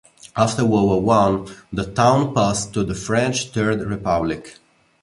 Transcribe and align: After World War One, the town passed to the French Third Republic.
After 0.35 0.65
World 0.65 0.87
War 0.89 0.99
One, 1.01 1.47
the 1.71 1.85
town 1.85 2.33
passed 2.33 2.73
to 2.73 2.83
the 2.83 2.95
French 2.95 3.49
Third 3.51 3.81
Republic. 3.83 4.57